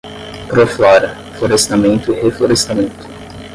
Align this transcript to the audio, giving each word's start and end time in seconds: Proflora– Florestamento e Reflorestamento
Proflora– 0.47 1.13
Florestamento 1.37 2.11
e 2.11 2.21
Reflorestamento 2.21 3.05